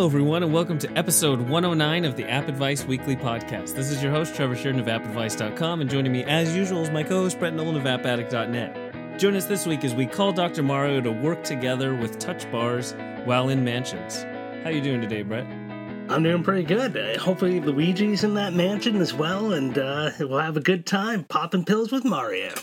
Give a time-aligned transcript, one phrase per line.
[0.00, 3.74] Hello, everyone, and welcome to episode 109 of the App Advice Weekly Podcast.
[3.74, 7.02] This is your host, Trevor Sheridan of AppAdvice.com, and joining me, as usual, is my
[7.02, 9.18] co host, Brett Nolan of AppAddict.net.
[9.18, 10.62] Join us this week as we call Dr.
[10.62, 12.94] Mario to work together with touch bars
[13.26, 14.22] while in mansions.
[14.62, 15.44] How are you doing today, Brett?
[16.08, 16.96] I'm doing pretty good.
[16.96, 21.24] Uh, hopefully, Luigi's in that mansion as well, and uh, we'll have a good time
[21.24, 22.54] popping pills with Mario.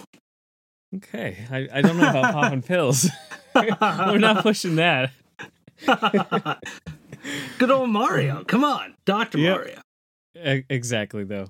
[0.96, 3.08] Okay, I, I don't know about popping pills.
[3.56, 5.12] We're not pushing that.
[7.58, 8.44] Good old Mario.
[8.44, 9.38] Come on, Dr.
[9.38, 9.58] Yep.
[9.58, 9.82] Mario.
[10.60, 11.48] E- exactly, though.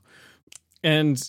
[0.84, 1.22] And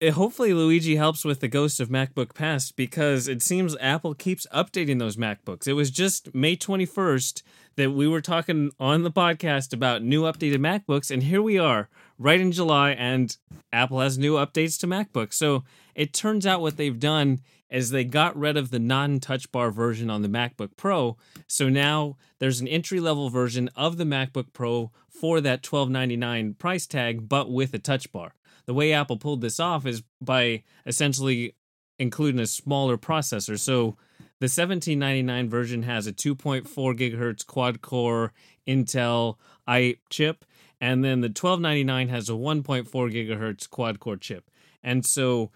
[0.00, 4.46] it, hopefully, Luigi helps with the ghost of MacBook Past because it seems Apple keeps
[4.52, 5.66] updating those MacBooks.
[5.66, 7.42] It was just May 21st
[7.76, 11.88] that we were talking on the podcast about new updated MacBooks, and here we are,
[12.18, 13.36] right in July, and
[13.72, 15.34] Apple has new updates to MacBooks.
[15.34, 19.50] So it turns out what they've done is they got rid of the non touch
[19.50, 21.16] bar version on the MacBook Pro.
[21.46, 26.86] So now there's an entry level version of the MacBook Pro for that 1299 price
[26.86, 28.34] tag, but with a touch bar.
[28.66, 31.54] The way Apple pulled this off is by essentially
[31.98, 33.58] including a smaller processor.
[33.58, 33.96] So
[34.40, 38.32] the 1799 version has a 2.4 gigahertz quad core
[38.66, 40.44] Intel i chip,
[40.80, 44.50] and then the 1299 has a 1.4 gigahertz quad core chip.
[44.82, 45.50] And so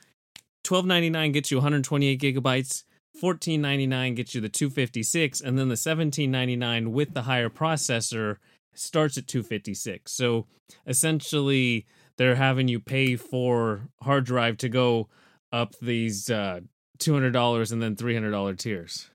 [0.70, 2.84] 1299 gets you 128 gigabytes,
[3.20, 8.36] 1499 gets you the 256, and then the 1799 with the higher processor
[8.74, 10.12] starts at 256.
[10.12, 10.46] So
[10.86, 15.08] essentially, they're having you pay for hard drive to go
[15.52, 16.60] up these uh,
[16.98, 19.10] $200 and then $300 tiers.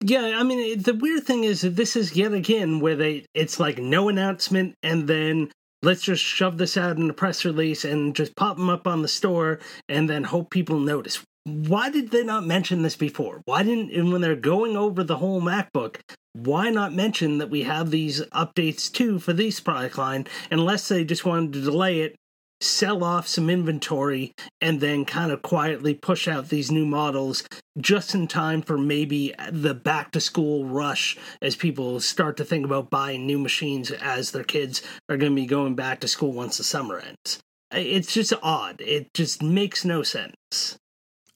[0.00, 3.78] Yeah, I mean, the weird thing is this is yet again where they it's like
[3.78, 5.50] no announcement, and then
[5.82, 9.02] let's just shove this out in a press release and just pop them up on
[9.02, 11.22] the store, and then hope people notice.
[11.44, 13.40] Why did they not mention this before?
[13.46, 15.96] Why didn't and when they're going over the whole MacBook?
[16.34, 20.26] Why not mention that we have these updates too for these product line?
[20.50, 22.16] Unless they just wanted to delay it,
[22.60, 27.44] sell off some inventory, and then kind of quietly push out these new models
[27.78, 32.64] just in time for maybe the back to school rush as people start to think
[32.64, 36.32] about buying new machines as their kids are going to be going back to school
[36.32, 37.40] once the summer ends.
[37.70, 38.80] It's just odd.
[38.80, 40.78] It just makes no sense.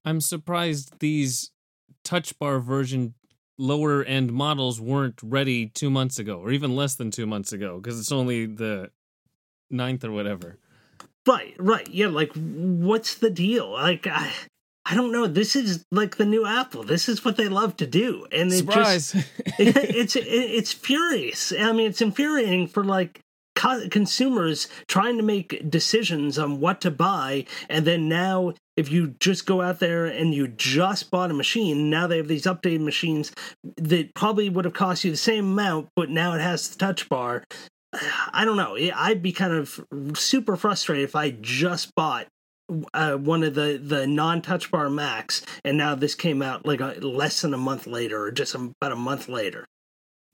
[0.05, 1.51] I'm surprised these
[2.05, 3.15] touch bar version
[3.59, 7.79] lower end models weren't ready two months ago, or even less than two months ago,
[7.79, 8.91] because it's only the
[9.71, 10.59] ninth or whatever.
[11.27, 11.89] Right, right.
[11.89, 13.71] Yeah, like what's the deal?
[13.71, 14.33] Like I
[14.85, 15.27] I don't know.
[15.27, 16.83] This is like the new Apple.
[16.83, 18.27] This is what they love to do.
[18.33, 19.13] And it Surprise!
[19.13, 19.27] just
[19.59, 21.53] it, it's it, it's furious.
[21.53, 23.21] I mean, it's infuriating for like
[23.55, 29.09] co- consumers trying to make decisions on what to buy and then now if you
[29.21, 32.83] just go out there and you just bought a machine now they have these updated
[32.83, 33.33] machines
[33.77, 37.09] that probably would have cost you the same amount but now it has the touch
[37.09, 37.45] bar
[38.33, 38.77] i don't know.
[38.77, 39.85] I'd be kind of
[40.17, 42.27] super frustrated if i just bought
[42.95, 46.81] uh, one of the the non touch bar macs and now this came out like
[46.81, 49.67] a, less than a month later or just about a month later.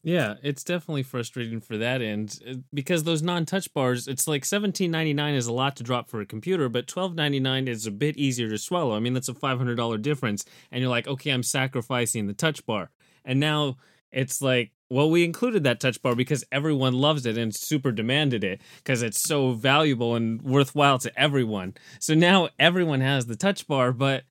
[0.05, 4.93] Yeah, it's definitely frustrating for that end uh, because those non-touch bars, it's like seventeen
[4.93, 7.87] ninety nine is a lot to drop for a computer, but twelve ninety nine is
[7.87, 8.95] a bit easier to swallow.
[8.95, 12.33] I mean, that's a five hundred dollar difference, and you're like, okay, I'm sacrificing the
[12.33, 12.91] touch bar,
[13.25, 13.77] and now
[14.13, 18.43] it's like, well, we included that touch bar because everyone loves it and super demanded
[18.43, 21.75] it because it's so valuable and worthwhile to everyone.
[22.01, 24.25] So now everyone has the touch bar, but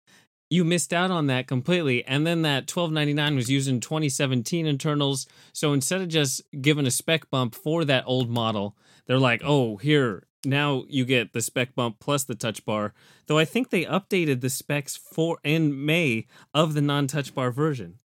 [0.50, 2.03] you missed out on that completely.
[2.06, 5.28] And then that 1299 was using 2017 internals.
[5.53, 8.75] So instead of just giving a spec bump for that old model,
[9.06, 12.94] they're like, oh, here, now you get the spec bump plus the touch bar.
[13.28, 17.51] Though I think they updated the specs for in May of the non touch bar
[17.51, 18.00] version.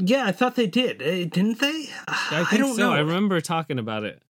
[0.00, 2.82] Yeah i thought they did Uh, didn't they I think don't so.
[2.88, 4.22] know I remember talking about it.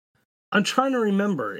[0.53, 1.57] I'm trying to remember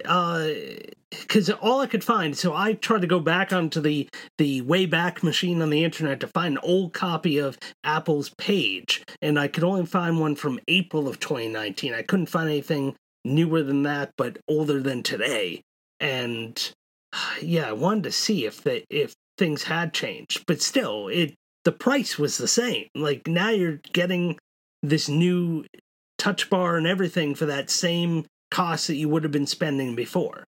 [1.11, 2.37] because all I could find.
[2.37, 4.07] So I tried to go back onto the
[4.37, 9.37] the Wayback Machine on the internet to find an old copy of Apple's page, and
[9.37, 11.93] I could only find one from April of 2019.
[11.93, 12.95] I couldn't find anything
[13.25, 15.61] newer than that, but older than today.
[15.99, 16.71] And
[17.41, 21.35] yeah, I wanted to see if the if things had changed, but still, it
[21.67, 22.87] the price was the same.
[22.95, 24.39] Like now you're getting
[24.81, 25.65] this new
[26.17, 30.45] touch bar and everything for that same cost that you would have been spending before.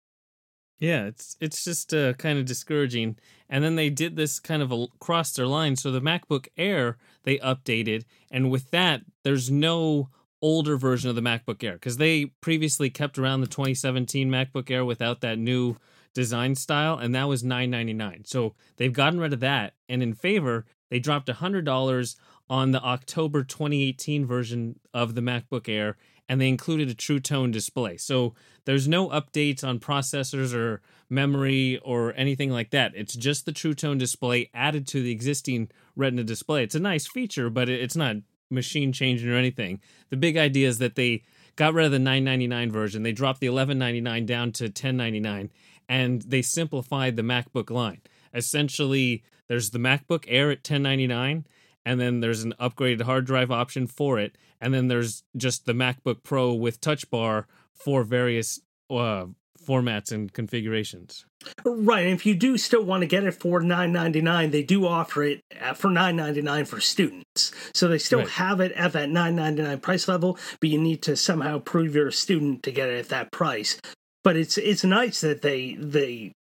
[0.78, 3.16] Yeah, it's it's just uh, kind of discouraging.
[3.48, 5.78] And then they did this kind of a, cross their line.
[5.78, 10.10] So the MacBook Air they updated, and with that, there's no
[10.42, 14.84] older version of the MacBook Air because they previously kept around the 2017 MacBook Air
[14.84, 15.78] without that new
[16.14, 18.28] design style, and that was 9.99.
[18.28, 22.16] So they've gotten rid of that, and in favor, they dropped hundred dollars
[22.50, 25.98] on the October 2018 version of the MacBook Air,
[26.30, 27.98] and they included a True Tone display.
[27.98, 28.36] So
[28.66, 32.94] there's no updates on processors or memory or anything like that.
[32.96, 36.64] It's just the True Tone display added to the existing Retina display.
[36.64, 38.18] It's a nice feature, but it's not
[38.50, 39.82] machine changing or anything.
[40.10, 41.24] The big idea is that they
[41.56, 43.04] got rid of the 999 version.
[43.04, 45.52] They dropped the 1199 down to 1099
[45.88, 48.02] and they simplified the MacBook line.
[48.34, 51.46] Essentially, there's the MacBook Air at 1099
[51.86, 55.74] and then there's an upgraded hard drive option for it and then there's just the
[55.74, 58.60] MacBook Pro with Touch Bar for various
[58.90, 59.26] uh,
[59.66, 61.26] formats and configurations.
[61.64, 64.64] Right, and if you do still want to get it for nine ninety nine, they
[64.64, 65.42] do offer it
[65.76, 67.52] for nine ninety nine for students.
[67.74, 68.30] So they still right.
[68.30, 71.96] have it at that nine ninety nine price level, but you need to somehow prove
[71.96, 73.80] you're a student to get it at that price.
[74.24, 76.34] But it's it's nice that they they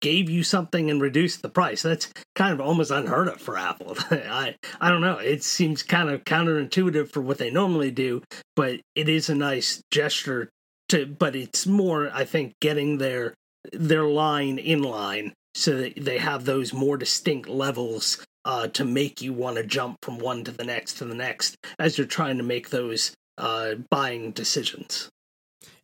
[0.00, 1.82] gave you something and reduced the price.
[1.82, 3.96] That's kind of almost unheard of for Apple.
[4.10, 5.18] I I don't know.
[5.18, 8.22] It seems kind of counterintuitive for what they normally do,
[8.56, 10.50] but it is a nice gesture
[10.90, 13.34] to but it's more I think getting their
[13.72, 19.22] their line in line so that they have those more distinct levels uh, to make
[19.22, 22.36] you want to jump from one to the next to the next as you're trying
[22.36, 25.08] to make those uh, buying decisions.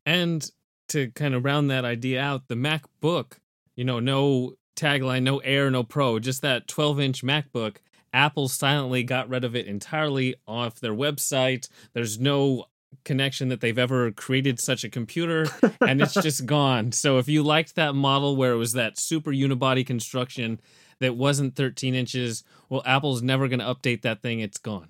[0.05, 0.49] And
[0.89, 3.35] to kind of round that idea out, the MacBook,
[3.77, 7.77] you know, no tagline, no Air, no Pro, just that 12 inch MacBook.
[8.13, 11.69] Apple silently got rid of it entirely off their website.
[11.93, 12.65] There's no
[13.05, 15.47] connection that they've ever created such a computer
[15.81, 16.93] and it's just gone.
[16.93, 20.61] So if you liked that model where it was that super unibody construction
[20.99, 24.41] that wasn't 13 inches, well, Apple's never going to update that thing.
[24.41, 24.89] It's gone.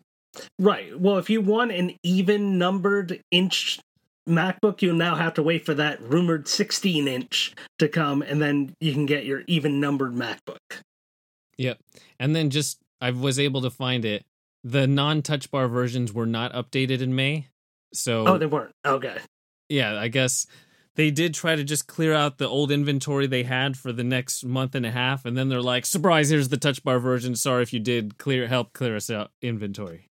[0.59, 0.99] Right.
[0.99, 3.81] Well, if you want an even numbered inch
[4.29, 8.75] MacBook, you'll now have to wait for that rumored 16 inch to come, and then
[8.81, 10.83] you can get your even numbered MacBook.
[11.59, 11.79] Yep.
[12.19, 14.25] And then just, I was able to find it.
[14.63, 17.49] The non touch bar versions were not updated in May.
[17.95, 18.75] So Oh, they weren't.
[18.87, 19.17] Okay.
[19.69, 20.47] Yeah, I guess
[20.97, 24.45] they did try to just clear out the old inventory they had for the next
[24.45, 27.35] month and a half and then they're like, "Surprise, here's the touch bar version.
[27.37, 30.10] Sorry if you did clear help clear us out inventory."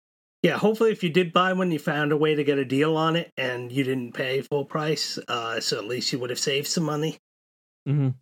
[0.42, 2.96] Yeah, hopefully if you did buy one, you found a way to get a deal
[2.96, 6.38] on it and you didn't pay full price, uh, so at least you would have
[6.38, 7.18] saved some money.
[7.88, 8.14] Mhm.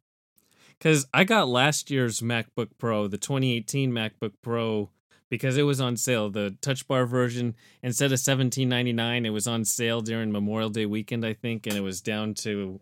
[0.80, 4.90] Cuz I got last year's MacBook Pro, the 2018 MacBook Pro
[5.30, 6.28] because it was on sale.
[6.28, 10.70] The touch bar version instead of seventeen ninety nine, it was on sale during Memorial
[10.70, 12.80] Day weekend, I think, and it was down to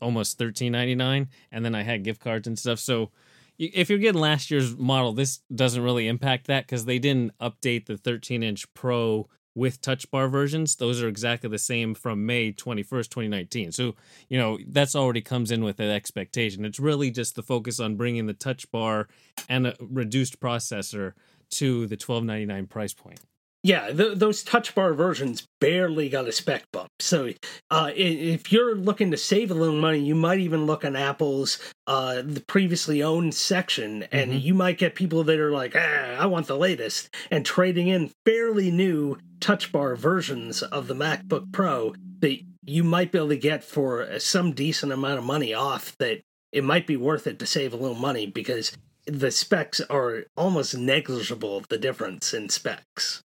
[0.00, 1.28] almost thirteen ninety nine.
[1.50, 2.78] And then I had gift cards and stuff.
[2.78, 3.10] So
[3.58, 7.86] if you're getting last year's model, this doesn't really impact that because they didn't update
[7.86, 10.76] the thirteen inch Pro with touch bar versions.
[10.76, 13.72] Those are exactly the same from May 21st, 2019.
[13.72, 13.94] So,
[14.28, 16.64] you know, that's already comes in with an expectation.
[16.64, 19.08] It's really just the focus on bringing the touch bar
[19.48, 21.12] and a reduced processor
[21.50, 23.20] to the twelve ninety nine price point.
[23.64, 26.90] Yeah, th- those touch bar versions barely got a spec bump.
[27.00, 27.30] So,
[27.70, 31.58] uh, if you're looking to save a little money, you might even look on Apple's
[31.86, 34.40] uh, the previously owned section, and mm-hmm.
[34.40, 38.12] you might get people that are like, ah, "I want the latest," and trading in
[38.26, 43.36] fairly new touch bar versions of the MacBook Pro that you might be able to
[43.38, 45.96] get for some decent amount of money off.
[45.96, 46.20] That
[46.52, 50.76] it might be worth it to save a little money because the specs are almost
[50.76, 53.23] negligible of the difference in specs.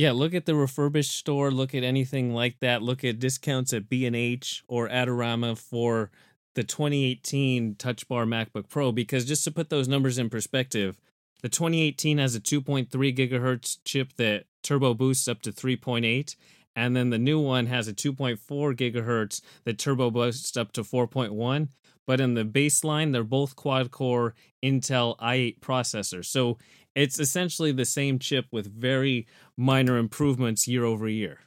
[0.00, 3.90] Yeah, look at the refurbished store, look at anything like that, look at discounts at
[3.90, 6.10] B&H or Adorama for
[6.54, 10.98] the 2018 Touch Bar MacBook Pro because just to put those numbers in perspective,
[11.42, 16.34] the 2018 has a 2.3 gigahertz chip that turbo boosts up to 3.8
[16.76, 18.38] and then the new one has a 2.4
[18.74, 21.68] gigahertz that turbo boosts up to 4.1
[22.10, 24.34] but in the baseline, they're both quad core
[24.64, 26.24] Intel i8 processors.
[26.24, 26.58] So
[26.96, 31.38] it's essentially the same chip with very minor improvements year over year.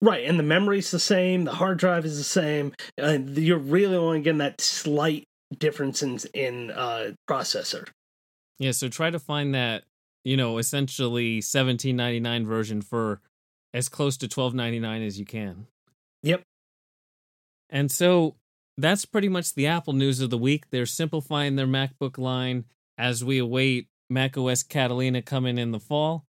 [0.00, 3.96] Right, and the memory's the same, the hard drive is the same, and you're really
[3.96, 5.24] only getting that slight
[5.58, 7.88] difference in in uh, processor.
[8.60, 9.82] Yeah, so try to find that
[10.24, 13.20] you know essentially 1799 version for
[13.74, 15.66] as close to 1299 as you can.
[16.22, 16.42] Yep.
[17.70, 18.36] And so
[18.76, 20.70] that's pretty much the Apple news of the week.
[20.70, 22.64] They're simplifying their MacBook line
[22.98, 26.26] as we await macOS Catalina coming in the fall.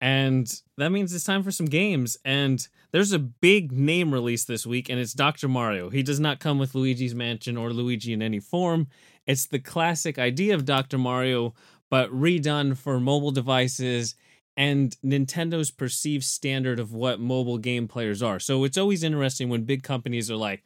[0.00, 2.16] And that means it's time for some games.
[2.24, 5.48] And there's a big name release this week, and it's Dr.
[5.48, 5.88] Mario.
[5.88, 8.88] He does not come with Luigi's Mansion or Luigi in any form.
[9.26, 10.98] It's the classic idea of Dr.
[10.98, 11.54] Mario,
[11.90, 14.14] but redone for mobile devices
[14.56, 18.38] and Nintendo's perceived standard of what mobile game players are.
[18.38, 20.62] So it's always interesting when big companies are like,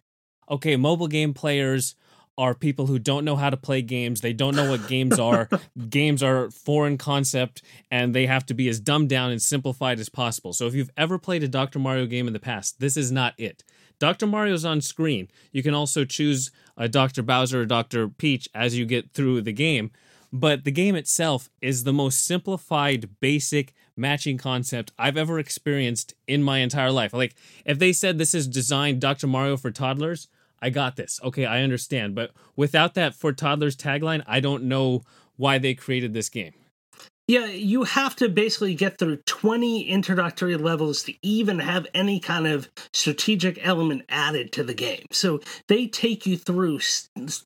[0.51, 1.95] okay, mobile game players
[2.37, 4.21] are people who don't know how to play games.
[4.21, 5.49] They don't know what games are.
[5.89, 10.09] games are foreign concept and they have to be as dumbed down and simplified as
[10.09, 10.53] possible.
[10.53, 11.81] So if you've ever played a Dr.
[11.81, 13.65] Mario game in the past, this is not it.
[13.99, 14.29] Dr.
[14.29, 15.29] Mario's on screen.
[15.51, 17.23] You can also choose a Dr.
[17.23, 18.09] Bowser or Dr.
[18.09, 19.91] Peach as you get through the game.
[20.33, 26.43] But the game itself is the most simplified, basic matching concept I've ever experienced in
[26.43, 27.13] my entire life.
[27.13, 29.27] Like, if they said this is designed Dr.
[29.27, 30.29] Mario for toddlers,
[30.61, 31.21] I got this.
[31.23, 32.15] Okay, I understand.
[32.15, 35.03] But without that for toddlers tagline, I don't know
[35.37, 36.53] why they created this game.
[37.29, 42.47] Yeah, you have to basically get through 20 introductory levels to even have any kind
[42.47, 45.05] of strategic element added to the game.
[45.13, 46.81] So they take you through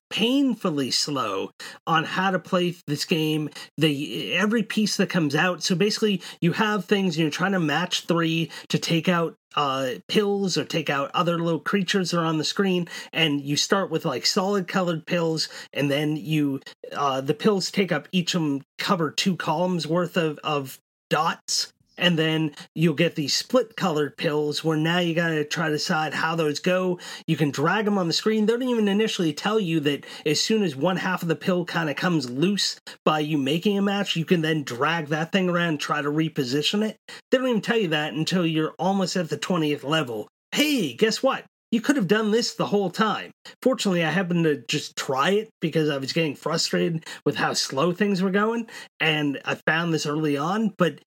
[0.09, 1.51] painfully slow
[1.85, 3.51] on how to play this game.
[3.77, 5.65] The every piece that comes out.
[5.65, 10.57] So basically, you have things you're trying to match three to take out uh, pills
[10.57, 14.05] or take out other little creatures that are on the screen and you start with
[14.05, 16.61] like solid colored pills and then you
[16.93, 20.79] uh, the pills take up each of them cover two columns worth of, of
[21.11, 25.67] dots and then you'll get these split colored pills where now you got to try
[25.67, 26.99] to decide how those go.
[27.29, 28.45] You can drag them on the screen.
[28.45, 31.65] They don't even initially tell you that as soon as one half of the pill
[31.65, 35.49] kind of comes loose by you making a match, you can then drag that thing
[35.49, 36.97] around and try to reposition it.
[37.31, 40.27] They don't even tell you that until you're almost at the 20th level.
[40.51, 41.45] Hey, guess what?
[41.71, 43.31] You could have done this the whole time.
[43.63, 47.93] Fortunately, I happened to just try it because I was getting frustrated with how slow
[47.93, 48.67] things were going,
[49.01, 50.99] and I found this early on, but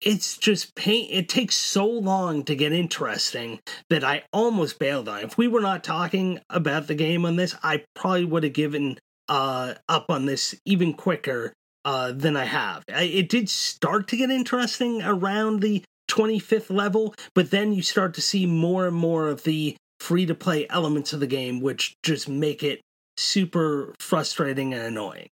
[0.00, 3.58] it's just pain it takes so long to get interesting
[3.90, 7.54] that i almost bailed on if we were not talking about the game on this
[7.62, 11.52] i probably would have given uh up on this even quicker
[11.84, 12.82] uh than i have.
[12.92, 18.14] I, it did start to get interesting around the 25th level but then you start
[18.14, 21.94] to see more and more of the free to play elements of the game which
[22.02, 22.80] just make it
[23.16, 25.28] super frustrating and annoying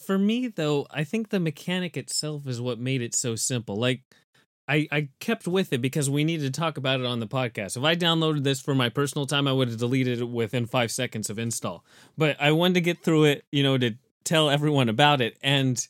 [0.00, 3.76] for me, though, I think the mechanic itself is what made it so simple.
[3.76, 4.02] Like,
[4.68, 7.76] I, I kept with it because we needed to talk about it on the podcast.
[7.76, 10.90] If I downloaded this for my personal time, I would have deleted it within five
[10.90, 11.84] seconds of install.
[12.16, 13.94] But I wanted to get through it, you know, to
[14.24, 15.36] tell everyone about it.
[15.42, 15.84] And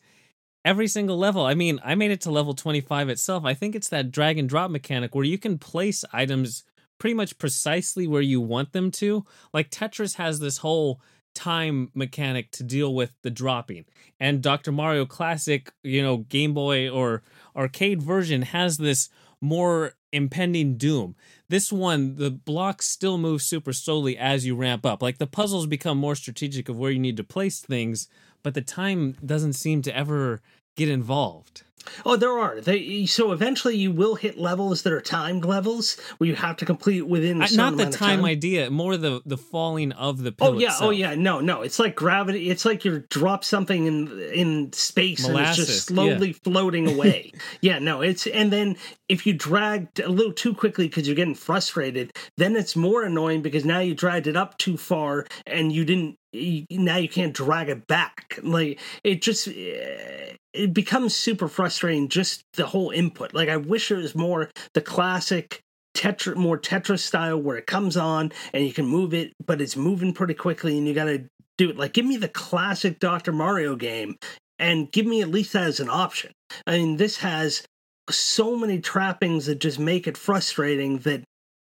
[0.65, 3.45] every single level, I mean, I made it to level 25 itself.
[3.45, 6.65] I think it's that drag and drop mechanic where you can place items
[6.99, 9.27] pretty much precisely where you want them to.
[9.53, 11.01] Like Tetris has this whole
[11.35, 13.85] time mechanic to deal with the dropping.
[14.21, 14.73] And Dr.
[14.73, 17.23] Mario Classic, you know, Game Boy or
[17.57, 19.09] arcade version has this
[19.41, 21.17] more impending doom.
[21.49, 25.03] This one, the blocks still move super slowly as you ramp up.
[25.03, 28.09] Like the puzzles become more strategic of where you need to place things,
[28.43, 30.41] but the time doesn't seem to ever
[30.77, 31.65] get involved.
[32.05, 32.61] Oh, there are.
[32.61, 36.64] They so eventually you will hit levels that are timed levels where you have to
[36.64, 37.43] complete within.
[37.43, 40.35] Uh, not the time, time, idea, more the the falling of the.
[40.41, 40.83] oh yeah, oh, itself.
[40.83, 41.62] oh yeah, no, no.
[41.62, 42.50] It's like gravity.
[42.50, 46.37] It's like you drop something in in space Molasses, and it's just slowly yeah.
[46.45, 47.33] floating away.
[47.61, 48.76] yeah, no, it's and then
[49.09, 53.43] if you dragged a little too quickly because you're getting frustrated, then it's more annoying
[53.43, 56.19] because now you dragged it up too far and you didn't.
[56.35, 58.38] You, now you can't drag it back.
[58.43, 61.62] Like it just eh, it becomes super frustrating
[62.09, 63.35] just the whole input.
[63.35, 65.61] Like I wish it was more the classic
[65.95, 69.76] Tetra more Tetris style where it comes on and you can move it, but it's
[69.76, 71.25] moving pretty quickly and you gotta
[71.59, 71.76] do it.
[71.76, 73.33] Like give me the classic Dr.
[73.33, 74.16] Mario game
[74.59, 76.33] and give me at least that as an option.
[76.66, 77.62] I mean, this has
[78.11, 81.25] so many trappings that just make it frustrating that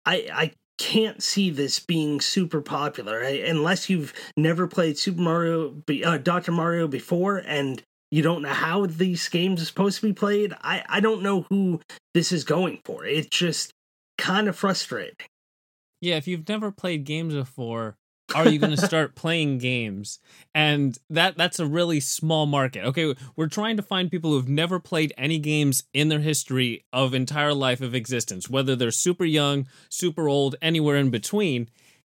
[0.06, 6.18] I I can't see this being super popular unless you've never played Super Mario, uh,
[6.18, 6.54] Dr.
[6.54, 10.54] Mario before and you don't know how these games are supposed to be played.
[10.62, 11.82] I, I don't know who
[12.14, 13.06] this is going for.
[13.06, 13.72] It's just
[14.18, 15.16] kind of frustrating.
[16.02, 17.98] Yeah, if you've never played games before,
[18.34, 20.20] are you going to start playing games?
[20.56, 22.84] And that that's a really small market.
[22.86, 27.14] Okay, we're trying to find people who've never played any games in their history of
[27.14, 31.70] entire life of existence, whether they're super young, super old, anywhere in between.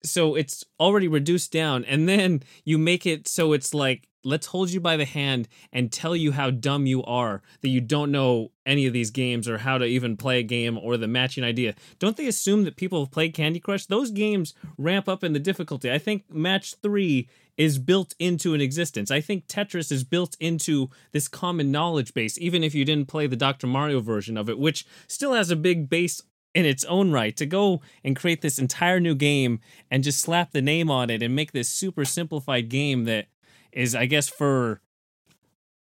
[0.03, 4.69] So it's already reduced down and then you make it so it's like let's hold
[4.69, 8.51] you by the hand and tell you how dumb you are that you don't know
[8.65, 11.73] any of these games or how to even play a game or the matching idea.
[11.99, 13.85] Don't they assume that people have played Candy Crush?
[13.85, 15.91] Those games ramp up in the difficulty.
[15.91, 19.11] I think match 3 is built into an existence.
[19.11, 23.27] I think Tetris is built into this common knowledge base even if you didn't play
[23.27, 23.67] the Dr.
[23.67, 26.21] Mario version of it, which still has a big base
[26.53, 29.59] in its own right to go and create this entire new game
[29.89, 33.27] and just slap the name on it and make this super simplified game that
[33.73, 34.81] is I guess for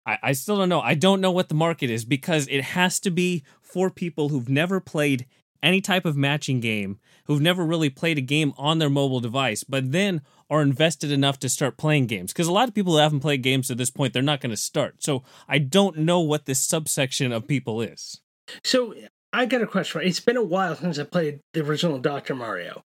[0.05, 0.81] I, I still don't know.
[0.81, 4.49] I don't know what the market is because it has to be for people who've
[4.49, 5.25] never played
[5.63, 9.63] any type of matching game, who've never really played a game on their mobile device,
[9.63, 12.99] but then are invested enough to start playing games because a lot of people who
[12.99, 16.21] haven't played games to this point they're not going to start so i don't know
[16.21, 18.21] what this subsection of people is
[18.63, 18.93] So
[19.33, 20.01] I got a question.
[20.03, 22.35] It's been a while since I played the original Dr.
[22.35, 22.83] Mario.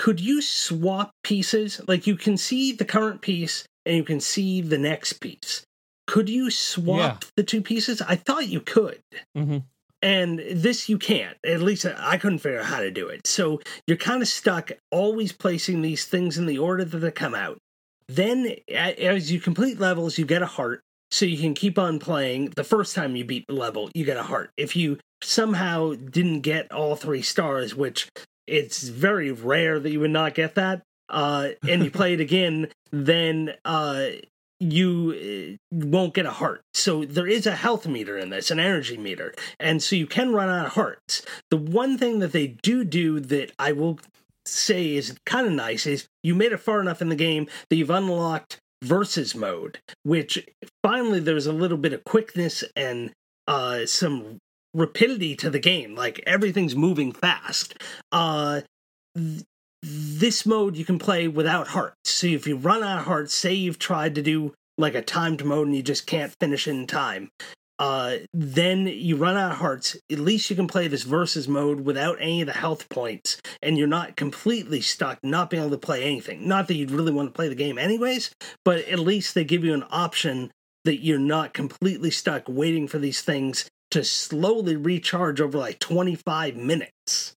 [0.00, 1.80] Could you swap pieces?
[1.86, 5.62] Like you can see the current piece and you can see the next piece.
[6.06, 7.28] Could you swap Yeah.
[7.36, 8.00] the two pieces?
[8.00, 9.00] I thought you could.
[9.36, 9.58] hmm
[10.02, 11.36] And this you can't.
[11.44, 13.26] At least I couldn't figure out how to do it.
[13.26, 17.34] So you're kind of stuck always placing these things in the order that they come
[17.34, 17.58] out.
[18.08, 20.80] Then, as you complete levels, you get a heart.
[21.12, 22.52] So you can keep on playing.
[22.56, 24.50] The first time you beat the level, you get a heart.
[24.56, 28.08] If you somehow didn't get all three stars, which
[28.50, 32.68] it's very rare that you would not get that, uh, and you play it again,
[32.90, 34.06] then uh,
[34.58, 36.62] you uh, won't get a heart.
[36.74, 40.32] So there is a health meter in this, an energy meter, and so you can
[40.32, 41.22] run out of hearts.
[41.50, 43.98] The one thing that they do do that I will
[44.44, 47.76] say is kind of nice is you made it far enough in the game that
[47.76, 50.46] you've unlocked versus mode, which
[50.82, 53.12] finally there's a little bit of quickness and
[53.46, 54.38] uh, some
[54.74, 55.94] rapidity to the game.
[55.94, 57.74] Like everything's moving fast.
[58.12, 58.62] Uh,
[59.16, 59.44] th-
[59.82, 62.10] this mode you can play without hearts.
[62.10, 65.44] So if you run out of hearts, say you've tried to do like a timed
[65.44, 67.30] mode and you just can't finish in time,
[67.78, 69.96] uh, then you run out of hearts.
[70.12, 73.78] At least you can play this versus mode without any of the health points, and
[73.78, 76.46] you're not completely stuck not being able to play anything.
[76.46, 78.30] Not that you'd really want to play the game anyways,
[78.66, 80.50] but at least they give you an option
[80.84, 86.56] that you're not completely stuck waiting for these things to slowly recharge over like 25
[86.56, 87.36] minutes.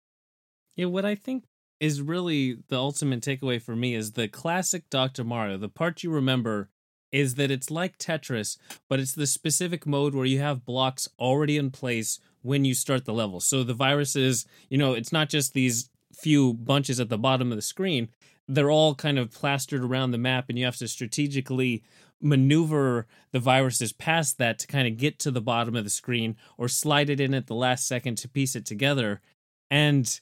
[0.76, 1.46] Yeah, what I think
[1.80, 5.24] is really the ultimate takeaway for me is the classic Dr.
[5.24, 5.58] Mario.
[5.58, 6.70] The part you remember
[7.12, 8.58] is that it's like Tetris,
[8.90, 13.06] but it's the specific mode where you have blocks already in place when you start
[13.06, 13.40] the level.
[13.40, 17.56] So the viruses, you know, it's not just these few bunches at the bottom of
[17.56, 18.10] the screen.
[18.48, 21.84] They're all kind of plastered around the map, and you have to strategically
[22.24, 26.36] maneuver the viruses past that to kind of get to the bottom of the screen
[26.58, 29.22] or slide it in at the last second to piece it together.
[29.70, 30.20] And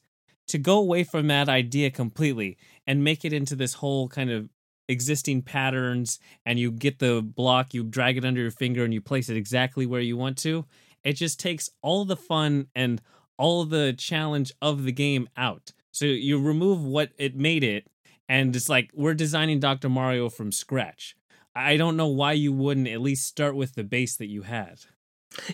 [0.47, 4.49] to go away from that idea completely and make it into this whole kind of
[4.89, 8.99] existing patterns and you get the block you drag it under your finger and you
[8.99, 10.65] place it exactly where you want to
[11.04, 13.02] it just takes all the fun and
[13.38, 17.88] all the challenge of the game out so you remove what it made it
[18.28, 21.15] and it's like we're designing dr mario from scratch
[21.56, 24.80] i don't know why you wouldn't at least start with the base that you had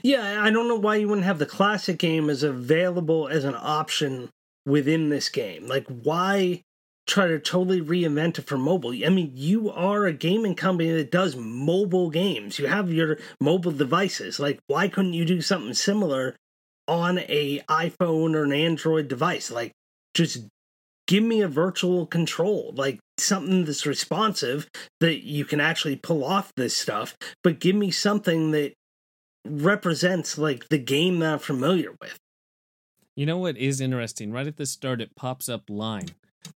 [0.01, 3.55] Yeah, I don't know why you wouldn't have the classic game as available as an
[3.55, 4.29] option
[4.65, 5.67] within this game.
[5.67, 6.63] Like, why
[7.07, 8.91] try to totally reinvent it for mobile?
[9.05, 12.59] I mean, you are a gaming company that does mobile games.
[12.59, 14.39] You have your mobile devices.
[14.39, 16.35] Like, why couldn't you do something similar
[16.87, 19.51] on a iPhone or an Android device?
[19.51, 19.71] Like,
[20.13, 20.47] just
[21.07, 26.51] give me a virtual control, like something that's responsive that you can actually pull off
[26.55, 28.73] this stuff, but give me something that
[29.45, 32.17] represents like the game that I'm familiar with.
[33.15, 34.31] You know what is interesting?
[34.31, 36.09] Right at the start, it pops up Line,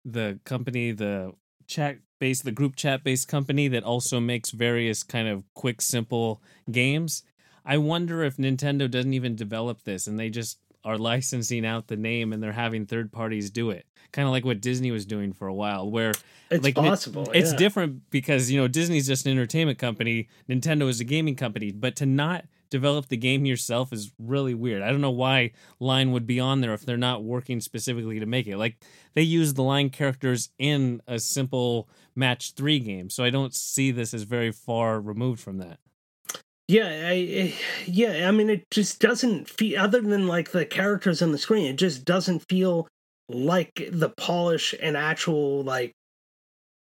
[0.05, 1.31] the company, the
[1.65, 6.41] chat based, the group chat based company that also makes various kind of quick, simple
[6.69, 7.23] games.
[7.65, 11.95] I wonder if Nintendo doesn't even develop this and they just are licensing out the
[11.95, 13.85] name and they're having third parties do it.
[14.11, 16.13] Kind of like what Disney was doing for a while, where
[16.49, 17.29] It's like, possible.
[17.33, 17.57] it's yeah.
[17.57, 21.95] different because you know Disney's just an entertainment company, Nintendo is a gaming company, but
[21.97, 24.81] to not develop the game yourself is really weird.
[24.81, 28.25] I don't know why Line would be on there if they're not working specifically to
[28.25, 28.57] make it.
[28.57, 28.77] Like
[29.13, 33.91] they use the Line characters in a simple match 3 game, so I don't see
[33.91, 35.79] this as very far removed from that.
[36.67, 37.53] Yeah, I, I-
[37.85, 38.27] yeah.
[38.29, 41.65] I mean, it just doesn't feel other than like the characters on the screen.
[41.65, 42.87] It just doesn't feel
[43.31, 45.93] like the polish and actual like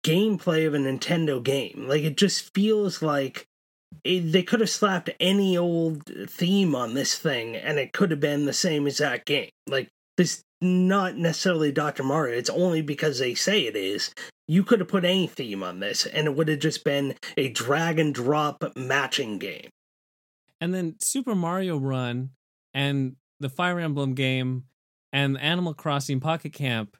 [0.04, 1.86] gameplay of a Nintendo game.
[1.88, 3.46] Like it just feels like
[4.04, 8.20] it, they could have slapped any old theme on this thing, and it could have
[8.20, 9.50] been the same exact game.
[9.66, 12.36] Like this, not necessarily Doctor Mario.
[12.36, 14.14] It's only because they say it is.
[14.48, 17.48] You could have put any theme on this, and it would have just been a
[17.48, 19.70] drag and drop matching game.
[20.60, 22.30] And then Super Mario Run
[22.72, 24.64] and the Fire Emblem game
[25.16, 26.94] and Animal Crossing Pocket Camp,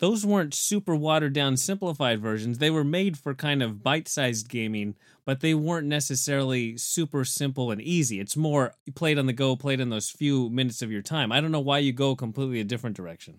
[0.00, 2.58] those weren't super watered down, simplified versions.
[2.58, 7.70] They were made for kind of bite sized gaming, but they weren't necessarily super simple
[7.70, 8.18] and easy.
[8.18, 11.30] It's more played on the go, played in those few minutes of your time.
[11.30, 13.38] I don't know why you go completely a different direction.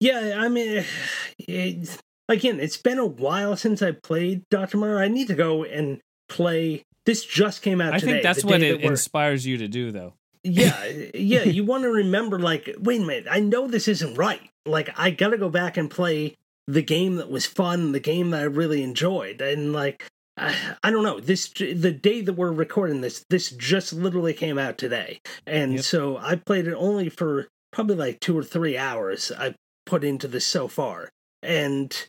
[0.00, 0.84] Yeah, I mean,
[1.38, 4.98] it, again, it's been a while since I played Doctor Mario.
[4.98, 6.84] I need to go and play.
[7.06, 8.12] This just came out I today.
[8.12, 10.12] think that's what it inspires you to do, though.
[10.44, 11.42] Yeah, yeah.
[11.42, 14.48] You want to remember, like, wait a minute, I know this isn't right.
[14.66, 18.40] Like, I gotta go back and play the game that was fun, the game that
[18.40, 19.40] I really enjoyed.
[19.40, 23.92] And like I, I don't know, this the day that we're recording this, this just
[23.92, 25.20] literally came out today.
[25.46, 25.82] And yep.
[25.82, 29.54] so I played it only for probably like 2 or 3 hours I
[29.86, 31.10] put into this so far.
[31.42, 32.08] And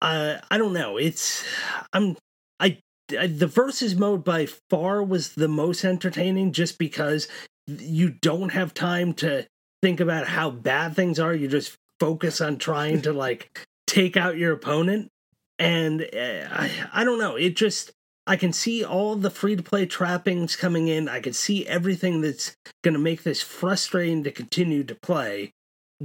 [0.00, 1.44] uh, I don't know, it's
[1.92, 2.16] I'm
[2.60, 7.26] I the versus mode by far was the most entertaining just because
[7.68, 9.46] you don't have time to
[9.82, 11.34] think about how bad things are.
[11.34, 15.10] You just focus on trying to like take out your opponent.
[15.58, 17.36] And uh, I, I don't know.
[17.36, 17.92] It just,
[18.26, 21.08] I can see all the free to play trappings coming in.
[21.08, 25.52] I can see everything that's going to make this frustrating to continue to play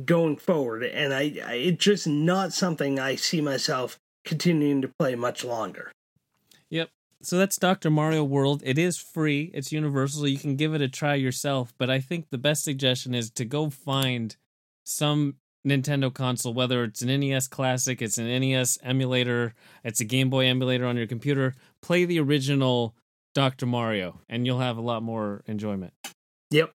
[0.06, 0.84] going forward.
[0.84, 5.91] And I, I, it's just not something I see myself continuing to play much longer.
[7.24, 7.90] So that's Dr.
[7.90, 8.62] Mario World.
[8.66, 9.50] It is free.
[9.54, 10.22] It's universal.
[10.22, 11.74] So you can give it a try yourself.
[11.78, 14.36] But I think the best suggestion is to go find
[14.86, 20.30] some Nintendo console, whether it's an NES Classic, it's an NES emulator, it's a Game
[20.30, 21.56] Boy emulator on your computer.
[21.82, 22.96] Play the original
[23.34, 23.66] Dr.
[23.66, 25.94] Mario, and you'll have a lot more enjoyment.
[26.52, 26.72] Yep.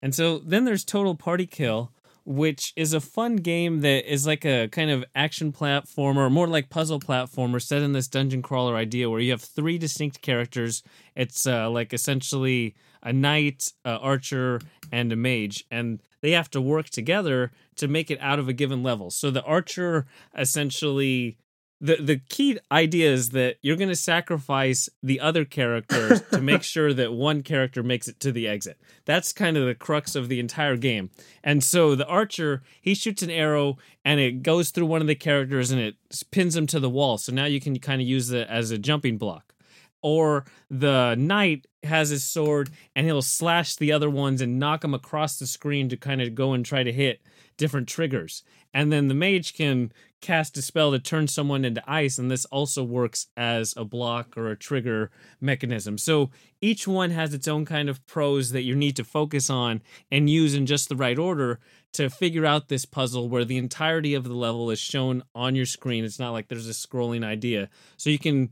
[0.00, 1.92] And so then there's Total Party Kill,
[2.24, 6.70] which is a fun game that is like a kind of action platformer, more like
[6.70, 10.82] puzzle platformer, set in this dungeon crawler idea where you have three distinct characters.
[11.14, 14.60] It's uh, like essentially a knight, a archer,
[14.90, 18.54] and a mage, and they have to work together to make it out of a
[18.54, 19.10] given level.
[19.10, 20.06] So the archer
[20.36, 21.36] essentially
[21.84, 26.62] the the key idea is that you're going to sacrifice the other characters to make
[26.74, 28.80] sure that one character makes it to the exit.
[29.04, 31.10] That's kind of the crux of the entire game.
[31.42, 35.14] And so the archer, he shoots an arrow and it goes through one of the
[35.14, 35.96] characters and it
[36.30, 37.18] pins them to the wall.
[37.18, 39.54] So now you can kind of use it as a jumping block.
[40.00, 44.94] Or the knight has his sword and he'll slash the other ones and knock them
[44.94, 47.20] across the screen to kind of go and try to hit
[47.58, 48.42] different triggers.
[48.72, 49.92] And then the mage can
[50.24, 54.38] cast a spell to turn someone into ice, and this also works as a block
[54.38, 55.98] or a trigger mechanism.
[55.98, 56.30] So
[56.62, 60.30] each one has its own kind of pros that you need to focus on and
[60.30, 61.60] use in just the right order
[61.92, 65.66] to figure out this puzzle where the entirety of the level is shown on your
[65.66, 66.04] screen.
[66.04, 67.68] It's not like there's a scrolling idea.
[67.98, 68.50] So you can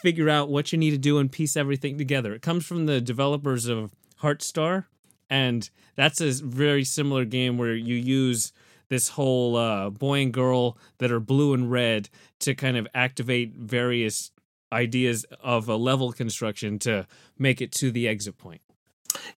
[0.00, 2.32] figure out what you need to do and piece everything together.
[2.32, 3.90] It comes from the developers of
[4.22, 4.84] Heartstar,
[5.28, 8.52] and that's a very similar game where you use
[8.88, 12.08] this whole uh, boy and girl that are blue and red
[12.40, 14.30] to kind of activate various
[14.72, 17.06] ideas of a level construction to
[17.38, 18.60] make it to the exit point.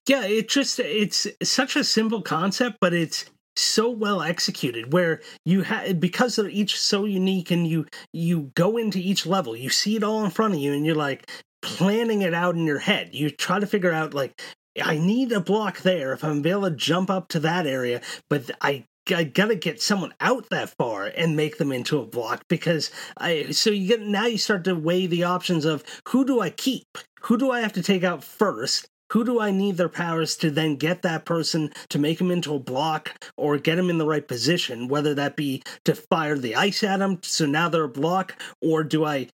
[0.06, 5.62] Yeah, it just it's such a simple concept, but it's so well executed where you
[5.62, 9.94] have because they're each so unique and you you go into each level you see
[9.94, 13.10] it all in front of you and you're like planning it out in your head
[13.12, 14.40] you try to figure out like
[14.80, 18.50] I need a block there if I'm able to jump up to that area, but
[18.60, 22.90] I I gotta get someone out that far and make them into a block because
[23.16, 26.50] I so you get now you start to weigh the options of who do I
[26.50, 26.86] keep?
[27.22, 28.86] Who do I have to take out first?
[29.12, 32.54] Who do I need their powers to then get that person to make him into
[32.54, 36.54] a block or get him in the right position, whether that be to fire the
[36.54, 39.28] ice at them so now they're a block, or do I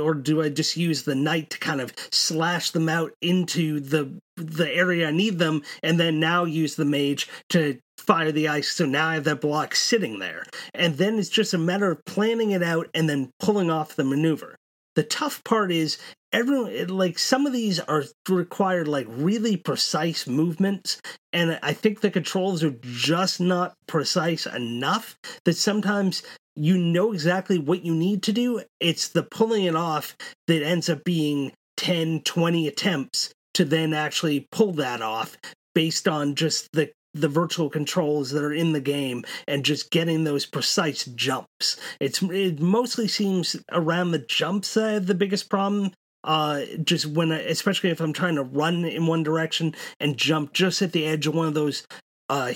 [0.00, 4.12] or do I just use the knight to kind of slash them out into the
[4.36, 7.78] the area I need them, and then now use the mage to
[8.12, 8.68] fire the ice.
[8.70, 10.44] So now I have that block sitting there,
[10.74, 14.04] and then it's just a matter of planning it out and then pulling off the
[14.04, 14.54] maneuver.
[14.96, 15.96] The tough part is
[16.30, 20.98] everyone like some of these are required like really precise movements
[21.34, 26.22] and i think the controls are just not precise enough that sometimes
[26.56, 30.88] you know exactly what you need to do it's the pulling it off that ends
[30.88, 35.36] up being 10 20 attempts to then actually pull that off
[35.74, 40.24] based on just the the virtual controls that are in the game and just getting
[40.24, 41.76] those precise jumps.
[42.00, 45.92] It's it mostly seems around the jumps I have the biggest problem
[46.24, 50.52] uh just when I, especially if i'm trying to run in one direction and jump
[50.52, 51.86] just at the edge of one of those
[52.28, 52.52] uh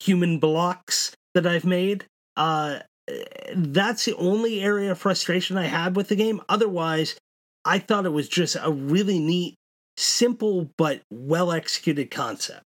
[0.00, 2.78] human blocks that i've made uh
[3.54, 7.16] that's the only area of frustration i had with the game otherwise
[7.64, 9.56] i thought it was just a really neat
[9.98, 12.62] simple but well executed concept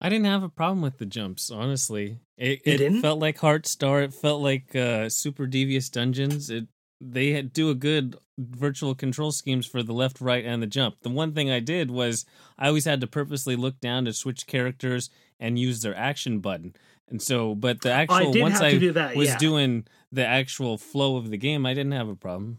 [0.00, 4.14] i didn't have a problem with the jumps honestly it, it felt like heartstar it
[4.14, 6.66] felt like uh super devious dungeons it
[7.00, 10.96] they do a good virtual control schemes for the left, right, and the jump.
[11.02, 12.24] The one thing I did was
[12.58, 16.74] I always had to purposely look down to switch characters and use their action button.
[17.08, 19.38] And so, but the actual I once I do that, was yeah.
[19.38, 22.58] doing the actual flow of the game, I didn't have a problem.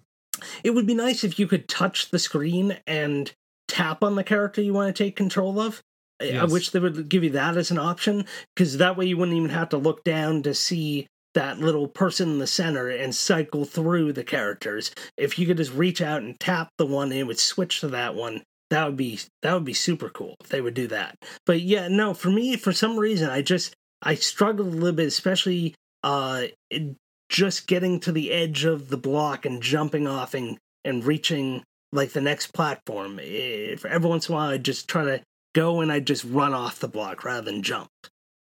[0.63, 3.31] It would be nice if you could touch the screen and
[3.67, 5.83] tap on the character you want to take control of.
[6.21, 6.41] Yes.
[6.41, 9.37] I wish they would give you that as an option because that way you wouldn't
[9.37, 13.63] even have to look down to see that little person in the center and cycle
[13.65, 14.91] through the characters.
[15.17, 17.87] If you could just reach out and tap the one and it would switch to
[17.89, 21.15] that one, that would be that would be super cool if they would do that.
[21.45, 25.07] But yeah, no, for me, for some reason, I just I struggled a little bit,
[25.07, 26.45] especially uh
[27.29, 32.11] just getting to the edge of the block and jumping off and and reaching like
[32.11, 33.19] the next platform.
[33.21, 35.21] If every once in a while, I just try to
[35.59, 37.89] go and I'd just run off the block rather than jump.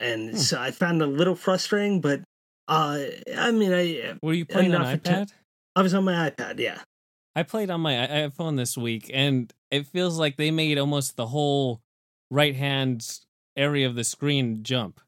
[0.01, 0.37] And hmm.
[0.37, 2.23] so I found it a little frustrating, but
[2.67, 2.99] uh,
[3.37, 5.31] I mean, I were you playing on iPad?
[5.77, 6.59] I was on my iPad.
[6.59, 6.81] Yeah,
[7.37, 11.27] I played on my iPhone this week, and it feels like they made almost the
[11.27, 11.81] whole
[12.31, 13.21] right hand
[13.57, 15.01] area of the screen jump.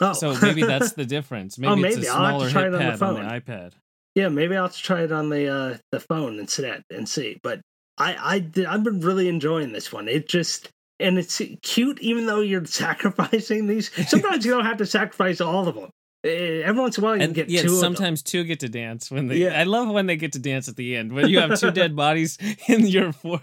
[0.00, 0.12] Oh.
[0.12, 1.58] So maybe that's the difference.
[1.58, 1.94] Maybe, oh, maybe.
[1.94, 3.20] it's a smaller hit pad on the, phone.
[3.20, 3.72] on the iPad.
[4.14, 7.38] Yeah, maybe I'll try it on the uh, the phone instead and see.
[7.42, 7.60] But
[7.96, 10.08] I I I've been really enjoying this one.
[10.08, 13.90] It just and it's cute, even though you're sacrificing these.
[14.08, 15.90] Sometimes you don't have to sacrifice all of them.
[16.24, 17.76] Eh, every once in a while, you and, get yeah, two.
[17.76, 19.36] Sometimes two get to dance when they.
[19.36, 19.60] Yeah.
[19.60, 21.94] I love when they get to dance at the end when you have two dead
[22.04, 23.40] bodies in your four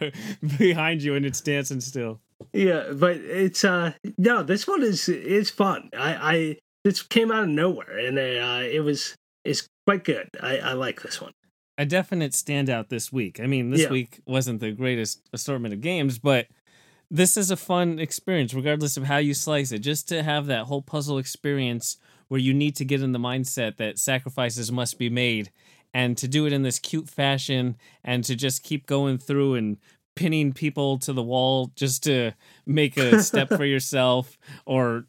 [0.57, 2.19] behind you and it's dancing still.
[2.53, 5.91] Yeah, but it's uh no, this one is is fun.
[5.95, 10.27] I I this came out of nowhere and uh, it was is quite good.
[10.41, 11.33] I I like this one.
[11.77, 13.39] A definite standout this week.
[13.39, 13.89] I mean, this yeah.
[13.89, 16.47] week wasn't the greatest assortment of games, but
[17.13, 19.79] this is a fun experience, regardless of how you slice it.
[19.79, 21.97] Just to have that whole puzzle experience
[22.29, 25.51] where you need to get in the mindset that sacrifices must be made
[25.93, 29.75] and to do it in this cute fashion and to just keep going through and
[30.15, 32.31] pinning people to the wall just to
[32.65, 35.05] make a step for yourself or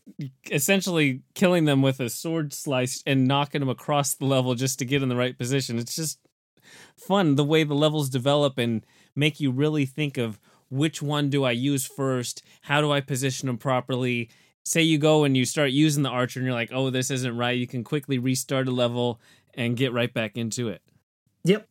[0.51, 4.85] essentially killing them with a sword slice and knocking them across the level just to
[4.85, 6.19] get in the right position it's just
[6.97, 8.87] fun the way the levels develop and
[9.17, 10.39] make you really think of
[10.73, 12.43] which one do I use first?
[12.63, 14.31] How do I position them properly?
[14.65, 17.37] Say you go and you start using the archer and you're like, oh, this isn't
[17.37, 17.59] right.
[17.59, 19.21] You can quickly restart a level
[19.53, 20.81] and get right back into it.
[21.45, 21.69] Yep.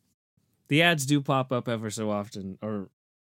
[0.68, 2.90] The ads do pop up ever so often, or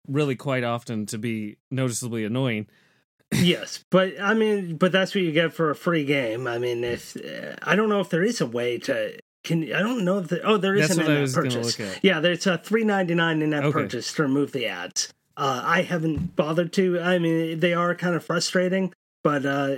[0.06, 2.68] really quite often to be noticeably annoying.
[3.34, 6.46] yes, but I mean, but that's what you get for a free game.
[6.46, 9.80] I mean, if uh, I don't know if there is a way to can I
[9.80, 11.78] don't know if the, oh there is That's an in-app purchase.
[12.02, 13.72] Yeah, there's a three ninety nine in-app okay.
[13.72, 15.12] purchase to remove the ads.
[15.36, 17.00] Uh, I haven't bothered to.
[17.00, 19.76] I mean, they are kind of frustrating, but uh,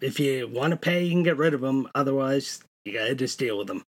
[0.00, 1.88] if you want to pay, you can get rid of them.
[1.94, 3.82] Otherwise, you gotta just deal with them.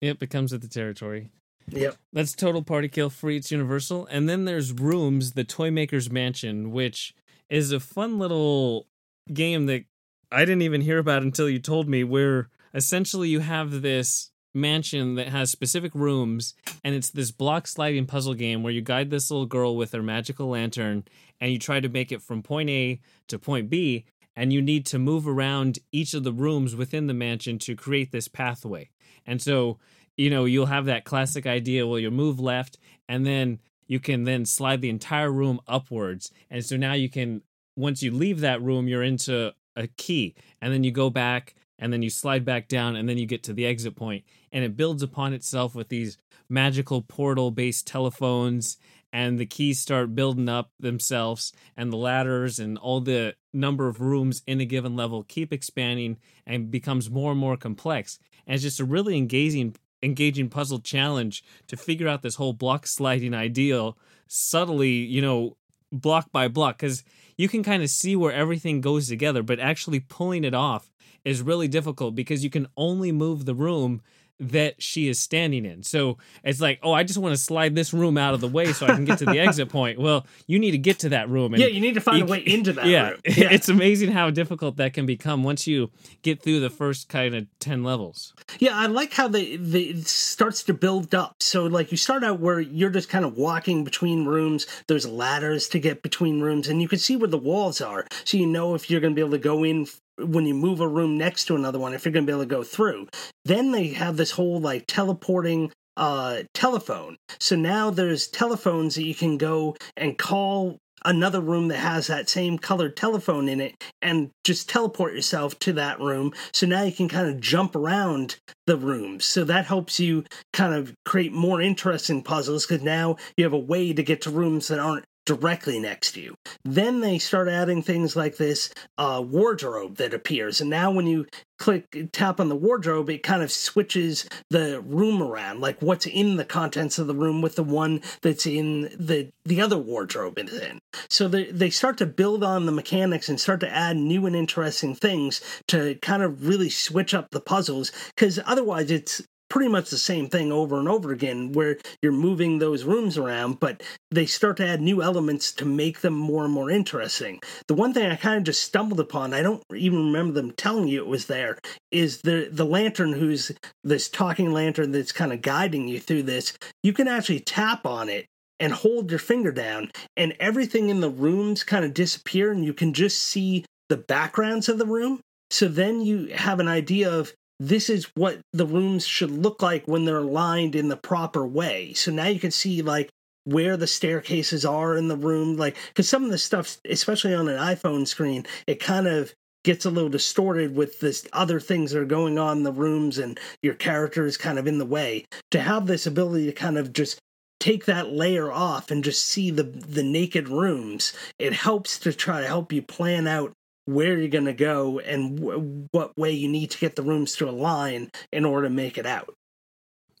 [0.00, 1.28] Yep, it comes with the territory.
[1.68, 1.96] Yep.
[2.12, 3.36] That's Total Party Kill free.
[3.36, 4.06] It's universal.
[4.10, 7.14] And then there's Rooms, the Toy Maker's Mansion, which
[7.48, 8.86] is a fun little
[9.32, 9.84] game that
[10.32, 15.14] I didn't even hear about until you told me, where essentially you have this mansion
[15.14, 19.30] that has specific rooms and it's this block sliding puzzle game where you guide this
[19.30, 21.04] little girl with her magical lantern
[21.40, 24.04] and you try to make it from point A to point B
[24.36, 28.12] and you need to move around each of the rooms within the mansion to create
[28.12, 28.88] this pathway.
[29.26, 29.78] And so,
[30.16, 34.24] you know, you'll have that classic idea where you move left and then you can
[34.24, 36.30] then slide the entire room upwards.
[36.50, 37.42] And so now you can
[37.76, 41.92] once you leave that room you're into a key and then you go back and
[41.92, 44.76] then you slide back down and then you get to the exit point and it
[44.76, 46.16] builds upon itself with these
[46.48, 48.76] magical portal based telephones
[49.12, 54.00] and the keys start building up themselves and the ladders and all the number of
[54.00, 56.16] rooms in a given level keep expanding
[56.46, 58.20] and becomes more and more complex.
[58.46, 62.86] And it's just a really engaging engaging puzzle challenge to figure out this whole block
[62.86, 65.56] sliding ideal subtly you know
[65.92, 67.04] block by block because
[67.36, 70.91] you can kind of see where everything goes together but actually pulling it off
[71.24, 74.02] is really difficult because you can only move the room
[74.42, 75.82] that she is standing in.
[75.82, 78.72] So it's like, oh, I just want to slide this room out of the way
[78.72, 80.00] so I can get to the exit point.
[80.00, 81.54] Well, you need to get to that room.
[81.54, 83.20] And yeah, you need to find you, a way into that yeah, room.
[83.24, 85.90] Yeah, it's amazing how difficult that can become once you
[86.22, 88.34] get through the first kind of ten levels.
[88.58, 91.36] Yeah, I like how they they it starts to build up.
[91.40, 94.66] So like you start out where you're just kind of walking between rooms.
[94.88, 98.36] There's ladders to get between rooms, and you can see where the walls are, so
[98.36, 99.86] you know if you're going to be able to go in
[100.18, 102.44] when you move a room next to another one if you're going to be able
[102.44, 103.08] to go through.
[103.44, 107.16] Then they have this whole like teleporting uh telephone.
[107.38, 112.28] So now there's telephones that you can go and call another room that has that
[112.28, 116.32] same colored telephone in it and just teleport yourself to that room.
[116.52, 119.24] So now you can kind of jump around the rooms.
[119.24, 123.58] So that helps you kind of create more interesting puzzles because now you have a
[123.58, 126.34] way to get to rooms that aren't directly next to you.
[126.64, 131.26] Then they start adding things like this uh, wardrobe that appears, and now when you
[131.62, 136.34] click tap on the wardrobe, it kind of switches the room around, like what's in
[136.34, 140.60] the contents of the room with the one that's in the the other wardrobe is
[140.60, 140.80] in.
[141.08, 144.34] So they they start to build on the mechanics and start to add new and
[144.34, 149.22] interesting things to kind of really switch up the puzzles because otherwise it's
[149.52, 153.60] pretty much the same thing over and over again where you're moving those rooms around,
[153.60, 157.38] but they start to add new elements to make them more and more interesting.
[157.68, 160.88] The one thing I kind of just stumbled upon, I don't even remember them telling
[160.88, 161.58] you it was there,
[161.90, 163.52] is the the lantern who's
[163.84, 166.56] this talking lantern that's kind of guiding you through this.
[166.82, 168.24] You can actually tap on it
[168.58, 172.72] and hold your finger down and everything in the rooms kind of disappear and you
[172.72, 175.20] can just see the backgrounds of the room.
[175.50, 177.34] So then you have an idea of
[177.68, 181.92] this is what the rooms should look like when they're lined in the proper way.
[181.92, 183.08] So now you can see like
[183.44, 187.48] where the staircases are in the room, like because some of the stuff, especially on
[187.48, 189.32] an iPhone screen, it kind of
[189.64, 193.16] gets a little distorted with this other things that are going on in the rooms
[193.16, 195.24] and your character is kind of in the way.
[195.52, 197.20] To have this ability to kind of just
[197.60, 202.40] take that layer off and just see the the naked rooms, it helps to try
[202.40, 203.52] to help you plan out
[203.84, 207.48] where you're going to go and what way you need to get the rooms to
[207.48, 209.34] align in order to make it out.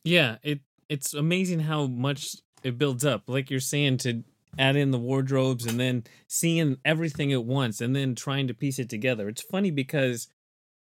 [0.04, 3.22] Yeah, it it's amazing how much it builds up.
[3.26, 4.24] Like you're saying to
[4.58, 8.78] add in the wardrobes and then seeing everything at once and then trying to piece
[8.78, 9.28] it together.
[9.28, 10.28] It's funny because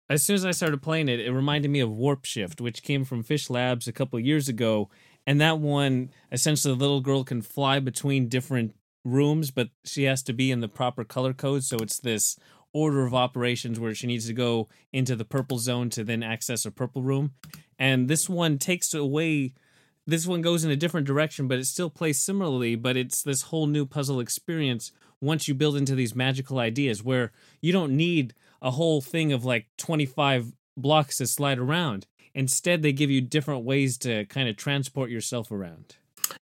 [0.09, 3.05] as soon as I started playing it, it reminded me of Warp Shift, which came
[3.05, 4.89] from Fish Labs a couple years ago.
[5.27, 10.23] And that one, essentially, the little girl can fly between different rooms, but she has
[10.23, 11.65] to be in the proper color code.
[11.65, 12.39] So it's this
[12.73, 16.65] order of operations where she needs to go into the purple zone to then access
[16.65, 17.33] a purple room.
[17.79, 19.55] And this one takes away
[20.09, 23.43] this one goes in a different direction, but it still plays similarly, but it's this
[23.43, 28.33] whole new puzzle experience once you build into these magical ideas where you don't need
[28.63, 32.07] a whole thing of like 25 blocks to slide around.
[32.33, 35.97] Instead, they give you different ways to kind of transport yourself around.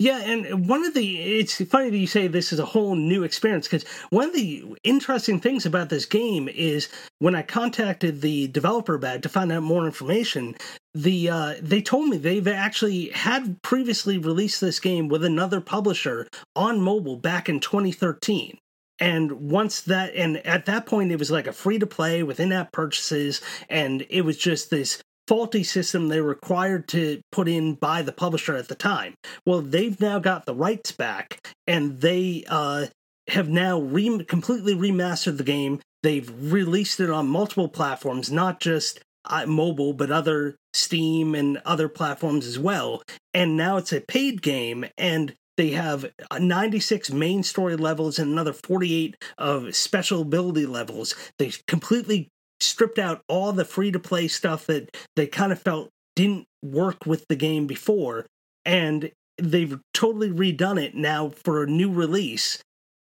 [0.01, 3.21] Yeah, and one of the it's funny that you say this is a whole new
[3.21, 8.47] experience because one of the interesting things about this game is when I contacted the
[8.47, 10.55] developer it to find out more information,
[10.95, 16.27] the uh, they told me they've actually had previously released this game with another publisher
[16.55, 18.57] on mobile back in 2013
[18.99, 22.39] and once that and at that point it was like a free to play with
[22.39, 27.73] in-app purchases and it was just this faulty system they were required to put in
[27.73, 29.13] by the publisher at the time.
[29.45, 32.87] Well, they've now got the rights back, and they uh,
[33.29, 35.79] have now re- completely remastered the game.
[36.03, 41.87] They've released it on multiple platforms, not just uh, mobile, but other Steam and other
[41.87, 43.01] platforms as well.
[43.33, 48.51] And now it's a paid game, and they have 96 main story levels and another
[48.51, 51.15] 48 of special ability levels.
[51.39, 52.27] They completely
[52.61, 57.05] stripped out all the free to play stuff that they kind of felt didn't work
[57.05, 58.25] with the game before
[58.65, 62.61] and they've totally redone it now for a new release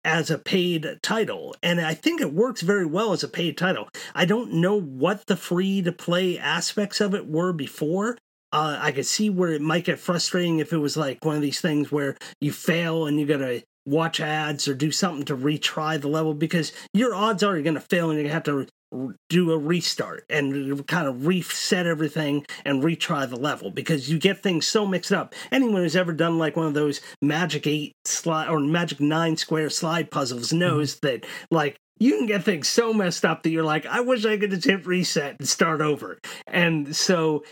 [0.04, 1.54] as a paid title.
[1.62, 3.88] And i think it works very well as a paid title.
[4.14, 8.18] I don't know what the free to play aspects of it were before.
[8.52, 11.42] Uh, i could see where it might get frustrating if it was like one of
[11.42, 16.00] these things where you fail and you gotta watch ads or do something to retry
[16.00, 18.66] the level because your odds are you're going to fail and you're going to have
[18.66, 18.66] to
[19.28, 24.42] do a restart and kind of reset everything and retry the level because you get
[24.42, 25.34] things so mixed up.
[25.50, 29.70] Anyone who's ever done like one of those Magic 8 slide or Magic 9 square
[29.70, 30.58] slide puzzles mm-hmm.
[30.58, 31.06] knows mm-hmm.
[31.06, 34.36] that like you can get things so messed up that you're like, I wish I
[34.36, 36.18] could just hit reset and start over.
[36.46, 37.44] And so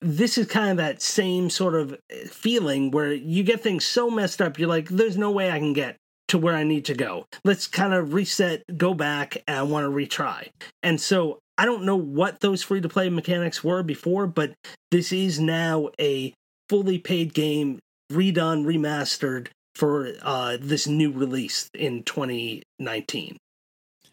[0.00, 4.10] this is kind of that same sort of eh, feeling where you get things so
[4.10, 5.96] messed up, you're like, there's no way I can get
[6.28, 7.26] to where I need to go.
[7.44, 10.48] Let's kind of reset, go back, and I want to retry.
[10.82, 14.52] And so I don't know what those free to play mechanics were before, but
[14.90, 16.32] this is now a
[16.68, 17.78] fully paid game,
[18.12, 23.36] redone, remastered for uh, this new release in 2019.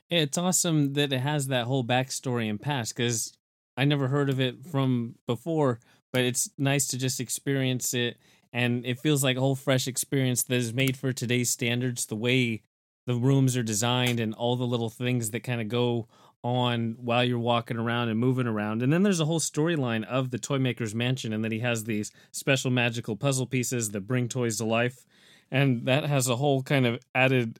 [0.10, 3.34] It's awesome that it has that whole backstory and past because
[3.78, 5.80] I never heard of it from before,
[6.14, 8.18] but it's nice to just experience it.
[8.54, 12.16] And it feels like a whole fresh experience that is made for today's standards the
[12.16, 12.62] way
[13.06, 16.08] the rooms are designed and all the little things that kind of go
[16.44, 18.82] on while you're walking around and moving around.
[18.82, 21.84] And then there's a whole storyline of the toy maker's mansion and that he has
[21.84, 25.06] these special magical puzzle pieces that bring toys to life.
[25.52, 27.60] And that has a whole kind of added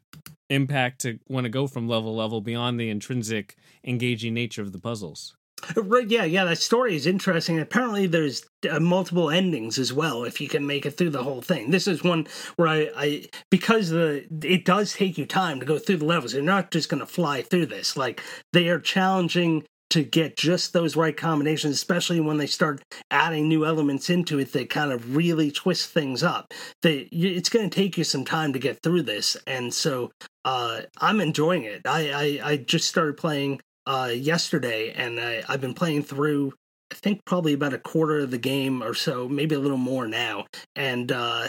[0.50, 4.80] impact to want to go from level level beyond the intrinsic engaging nature of the
[4.80, 5.36] puzzles
[5.76, 6.46] Right, yeah, yeah.
[6.46, 7.60] That story is interesting.
[7.60, 10.24] Apparently, there's uh, multiple endings as well.
[10.24, 13.26] If you can make it through the whole thing, this is one where I, I
[13.50, 16.34] because the it does take you time to go through the levels.
[16.34, 17.98] You're not just going to fly through this.
[17.98, 18.22] Like
[18.54, 23.66] they are challenging to get just those right combinations, especially when they start adding new
[23.66, 26.54] elements into it that kind of really twist things up.
[26.82, 30.12] They, it's going to take you some time to get through this, and so
[30.44, 31.82] uh, I'm enjoying it.
[31.86, 36.54] I, I, I just started playing uh, yesterday, and I, I've been playing through.
[36.92, 40.08] I think probably about a quarter of the game or so, maybe a little more
[40.08, 41.48] now, and uh,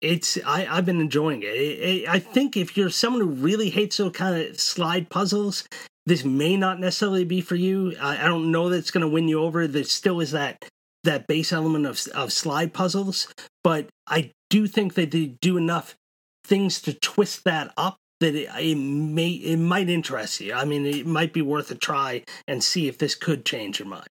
[0.00, 1.54] it's I, I've been enjoying it.
[1.54, 2.08] It, it.
[2.08, 5.64] I think if you're someone who really hates those kind of slide puzzles,
[6.06, 7.94] this may not necessarily be for you.
[8.00, 9.66] I, I don't know that it's going to win you over.
[9.66, 10.64] There still is that
[11.04, 13.28] that base element of of slide puzzles,
[13.62, 15.96] but I do think that they do enough
[16.44, 20.54] things to twist that up that it, it, may it might interest you.
[20.54, 23.88] I mean, it might be worth a try and see if this could change your
[23.88, 24.08] mind.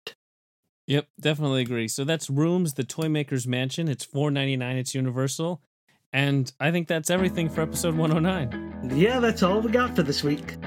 [0.88, 1.88] Yep, definitely agree.
[1.88, 3.88] So that's Rooms, the Toy Maker's Mansion.
[3.88, 4.76] It's four ninety nine.
[4.78, 5.62] It's universal,
[6.12, 8.92] and I think that's everything for episode one hundred nine.
[8.96, 10.58] Yeah, that's all we got for this week.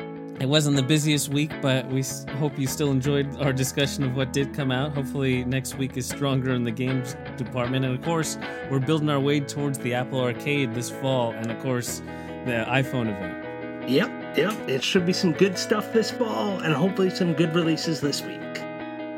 [0.41, 2.03] It wasn't the busiest week, but we
[2.39, 4.93] hope you still enjoyed our discussion of what did come out.
[4.93, 7.85] Hopefully, next week is stronger in the games department.
[7.85, 8.39] And of course,
[8.71, 12.03] we're building our way towards the Apple Arcade this fall, and of course,
[12.45, 13.89] the iPhone event.
[13.89, 14.69] Yep, yep.
[14.69, 18.41] It should be some good stuff this fall, and hopefully, some good releases this week.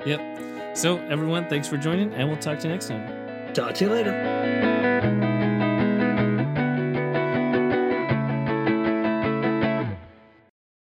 [0.06, 0.76] Yep.
[0.76, 3.52] So, everyone, thanks for joining, and we'll talk to you next time.
[3.52, 4.73] Talk to you later.